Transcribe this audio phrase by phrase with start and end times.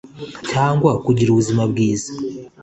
[0.51, 2.11] cyangwa kugira ubuzima bwiza